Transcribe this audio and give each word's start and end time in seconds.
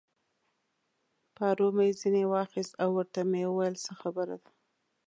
پارو 1.35 1.67
مې 1.75 1.87
ځینې 1.99 2.23
واخیست 2.31 2.73
او 2.81 2.89
ورته 2.97 3.21
مې 3.29 3.41
وویل: 3.47 3.75
څه 3.85 3.91
خبره 4.01 4.35
ده؟ 4.43 4.49